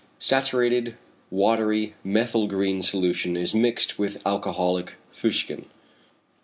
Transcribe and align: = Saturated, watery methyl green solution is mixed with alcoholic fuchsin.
= 0.15 0.17
Saturated, 0.33 0.95
watery 1.29 1.93
methyl 2.03 2.47
green 2.47 2.81
solution 2.81 3.37
is 3.37 3.53
mixed 3.53 3.99
with 3.99 4.19
alcoholic 4.25 4.95
fuchsin. 5.11 5.65